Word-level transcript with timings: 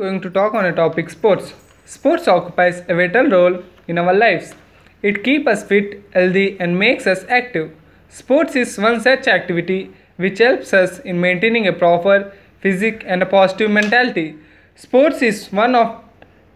going 0.00 0.20
to 0.22 0.30
talk 0.30 0.54
on 0.54 0.64
a 0.64 0.72
topic 0.72 1.10
sports. 1.10 1.52
Sports 1.84 2.26
occupies 2.26 2.82
a 2.88 2.94
vital 2.94 3.26
role 3.28 3.62
in 3.86 3.98
our 3.98 4.14
lives. 4.14 4.54
It 5.02 5.22
keeps 5.22 5.46
us 5.46 5.62
fit, 5.62 6.02
healthy, 6.14 6.58
and 6.58 6.78
makes 6.78 7.06
us 7.06 7.24
active. 7.28 7.70
Sports 8.08 8.56
is 8.56 8.78
one 8.78 9.00
such 9.00 9.28
activity 9.28 9.92
which 10.16 10.38
helps 10.38 10.72
us 10.72 11.00
in 11.00 11.20
maintaining 11.20 11.66
a 11.68 11.72
proper 11.72 12.32
physique 12.60 13.04
and 13.06 13.22
a 13.22 13.26
positive 13.26 13.70
mentality. 13.70 14.36
Sports 14.74 15.20
is 15.20 15.52
one 15.52 15.74
of 15.74 16.02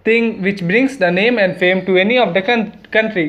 thing 0.04 0.40
which 0.40 0.66
brings 0.72 0.96
the 0.96 1.10
name 1.10 1.38
and 1.38 1.58
fame 1.58 1.84
to 1.84 1.98
any 1.98 2.18
of 2.18 2.32
the 2.32 2.42
con- 2.42 2.72
country. 2.90 3.28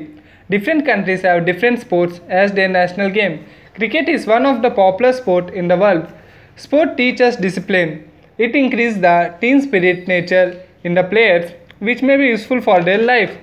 Different 0.49 0.85
countries 0.85 1.23
have 1.23 1.45
different 1.45 1.81
sports 1.81 2.21
as 2.29 2.53
their 2.53 2.69
national 2.69 3.09
game. 3.09 3.45
Cricket 3.75 4.07
is 4.07 4.25
one 4.25 4.45
of 4.45 4.61
the 4.61 4.69
popular 4.69 5.11
sport 5.11 5.53
in 5.53 5.67
the 5.67 5.77
world. 5.77 6.07
Sport 6.55 6.95
teaches 6.95 7.35
discipline. 7.35 8.09
It 8.37 8.55
increases 8.55 9.01
the 9.01 9.35
team 9.39 9.61
spirit 9.61 10.07
nature 10.07 10.61
in 10.83 10.93
the 10.93 11.03
players, 11.03 11.51
which 11.79 12.01
may 12.01 12.17
be 12.17 12.27
useful 12.27 12.61
for 12.61 12.81
their 12.83 12.97
life. 12.97 13.37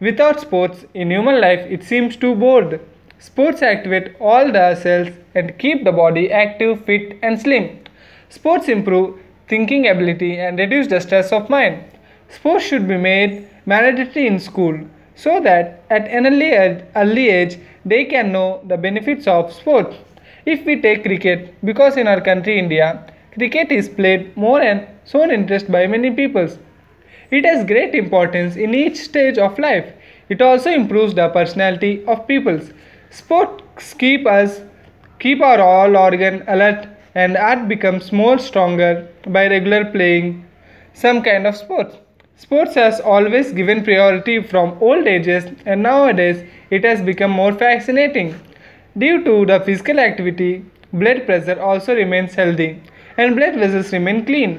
Without 0.00 0.40
sports 0.40 0.84
in 0.94 1.10
human 1.10 1.40
life, 1.40 1.60
it 1.68 1.84
seems 1.84 2.16
too 2.16 2.34
bored. 2.34 2.80
Sports 3.18 3.60
activate 3.60 4.16
all 4.18 4.50
the 4.50 4.74
cells 4.76 5.08
and 5.34 5.58
keep 5.58 5.84
the 5.84 5.92
body 5.92 6.32
active, 6.32 6.84
fit, 6.86 7.18
and 7.22 7.38
slim. 7.38 7.80
Sports 8.30 8.68
improve 8.68 9.20
thinking 9.46 9.88
ability 9.88 10.38
and 10.38 10.58
reduce 10.58 10.86
the 10.86 11.00
stress 11.00 11.32
of 11.32 11.50
mind. 11.50 11.84
Sports 12.30 12.64
should 12.64 12.88
be 12.88 12.96
made 12.96 13.46
mandatory 13.66 14.26
in 14.26 14.38
school 14.38 14.78
so 15.16 15.40
that 15.40 15.82
at 15.90 16.08
an 16.08 16.26
early 16.26 16.54
early 16.96 17.28
age 17.28 17.58
they 17.84 18.04
can 18.04 18.32
know 18.32 18.62
the 18.66 18.76
benefits 18.76 19.26
of 19.26 19.52
sports. 19.52 19.96
If 20.46 20.64
we 20.64 20.80
take 20.80 21.02
cricket, 21.02 21.54
because 21.62 21.98
in 21.98 22.06
our 22.06 22.20
country 22.22 22.58
India, 22.58 23.04
cricket 23.32 23.70
is 23.72 23.88
played 23.88 24.36
more 24.36 24.60
and 24.60 24.86
shown 25.06 25.30
interest 25.30 25.70
by 25.70 25.86
many 25.86 26.10
peoples. 26.10 26.58
It 27.30 27.44
has 27.44 27.64
great 27.64 27.94
importance 27.94 28.56
in 28.56 28.74
each 28.74 28.96
stage 28.96 29.38
of 29.38 29.58
life. 29.58 29.92
It 30.28 30.42
also 30.42 30.70
improves 30.70 31.14
the 31.14 31.28
personality 31.28 32.04
of 32.06 32.26
peoples. 32.26 32.72
Sports 33.10 33.94
keep 33.94 34.26
us 34.26 34.60
keep 35.20 35.40
our 35.42 35.60
all 35.60 35.96
organ 35.96 36.42
alert 36.48 36.86
and 37.14 37.36
art 37.36 37.68
becomes 37.68 38.10
more 38.12 38.38
stronger 38.38 39.08
by 39.26 39.46
regular 39.48 39.84
playing 39.84 40.46
some 40.94 41.22
kind 41.22 41.46
of 41.46 41.56
sports. 41.56 41.96
Sports 42.36 42.74
has 42.74 43.00
always 43.00 43.52
given 43.52 43.84
priority 43.84 44.42
from 44.42 44.78
old 44.80 45.06
ages 45.06 45.44
and 45.66 45.82
nowadays 45.82 46.42
it 46.70 46.84
has 46.84 47.02
become 47.02 47.30
more 47.30 47.52
fascinating. 47.52 48.34
Due 48.96 49.22
to 49.24 49.44
the 49.46 49.60
physical 49.60 50.00
activity, 50.00 50.64
blood 50.92 51.26
pressure 51.26 51.60
also 51.60 51.94
remains 51.94 52.34
healthy 52.34 52.80
and 53.20 53.36
blood 53.36 53.56
vessels 53.62 53.92
remain 53.92 54.24
clean. 54.24 54.52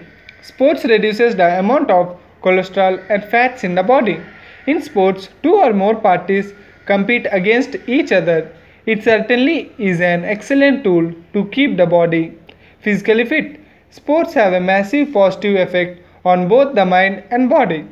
Sports 0.49 0.83
reduces 0.85 1.35
the 1.35 1.47
amount 1.59 1.89
of 1.89 2.19
cholesterol 2.43 2.97
and 3.09 3.23
fats 3.31 3.63
in 3.63 3.73
the 3.75 3.83
body. 3.83 4.19
In 4.67 4.81
sports, 4.81 5.29
two 5.43 5.55
or 5.55 5.73
more 5.73 5.95
parties 5.95 6.53
compete 6.85 7.27
against 7.31 7.75
each 7.87 8.11
other. 8.11 8.39
It 8.85 9.03
certainly 9.03 9.71
is 9.77 10.01
an 10.01 10.23
excellent 10.25 10.83
tool 10.83 11.11
to 11.33 11.45
keep 11.55 11.77
the 11.77 11.87
body 11.87 12.37
physically 12.81 13.25
fit. 13.25 13.59
Sports 13.89 14.33
have 14.33 14.53
a 14.53 14.59
massive 14.59 15.11
positive 15.13 15.55
effect 15.67 15.99
on 16.23 16.47
both 16.47 16.75
the 16.75 16.85
mind 16.85 17.23
and 17.31 17.49
body. 17.49 17.85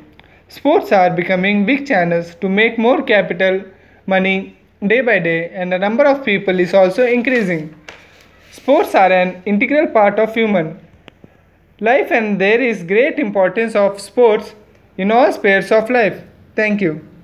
Sports 0.48 0.92
are 0.92 1.10
becoming 1.10 1.66
big 1.66 1.86
channels 1.86 2.34
to 2.36 2.48
make 2.48 2.78
more 2.78 3.02
capital 3.02 3.62
money 4.06 4.56
day 4.86 5.00
by 5.00 5.18
day 5.18 5.50
and 5.50 5.72
the 5.72 5.78
number 5.78 6.04
of 6.04 6.24
people 6.24 6.58
is 6.60 6.74
also 6.74 7.06
increasing. 7.06 7.74
Sports 8.50 8.94
are 8.94 9.12
an 9.12 9.42
integral 9.46 9.86
part 9.88 10.18
of 10.18 10.34
human 10.34 10.78
life 11.80 12.10
and 12.10 12.40
there 12.40 12.60
is 12.60 12.82
great 12.82 13.18
importance 13.18 13.74
of 13.74 14.00
sports 14.00 14.54
in 14.98 15.10
all 15.10 15.32
spheres 15.32 15.72
of 15.72 15.88
life. 15.88 16.22
Thank 16.54 16.80
you. 16.80 17.09